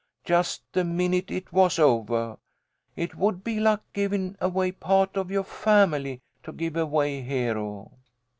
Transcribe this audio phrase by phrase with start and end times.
[0.23, 2.39] Just the minute it was ovah.
[2.95, 7.91] It would be like givin' away part of your family to give away Hero."